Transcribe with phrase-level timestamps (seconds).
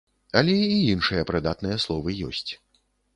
[0.39, 2.51] Але і іншыя прыдатныя словы ёсць.